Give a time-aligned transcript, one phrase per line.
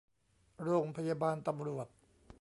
[0.63, 1.87] โรงพยาบาลตำรวจ